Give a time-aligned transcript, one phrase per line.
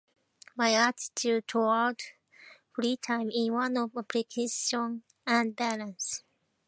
[0.55, 2.05] My attitude towards
[2.73, 6.23] free time is one of appreciation and balance.